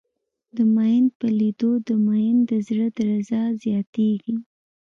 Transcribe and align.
د 0.55 0.57
ميئن 0.75 1.05
په 1.17 1.27
لېدو 1.39 1.71
د 1.87 1.89
ميئن 2.05 2.37
د 2.49 2.51
زړه 2.67 2.87
درزه 2.97 3.41
زياتېږي. 3.63 4.33